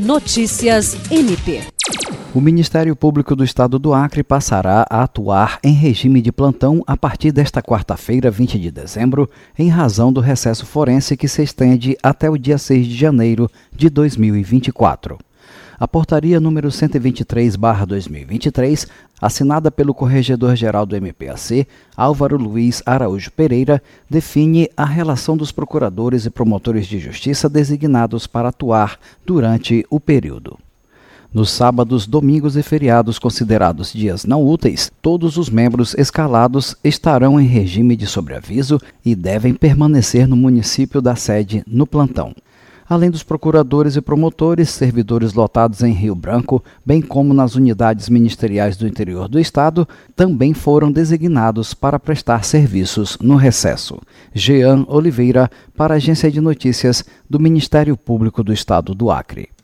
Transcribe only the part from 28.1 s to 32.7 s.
para atuar durante o período. Nos sábados, domingos e